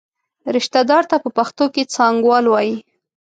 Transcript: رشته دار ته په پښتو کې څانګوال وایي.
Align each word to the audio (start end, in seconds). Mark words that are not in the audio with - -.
رشته 0.55 0.79
دار 0.89 1.03
ته 1.09 1.15
په 1.23 1.29
پښتو 1.37 1.65
کې 1.73 1.83
څانګوال 1.95 2.45
وایي. 2.49 2.75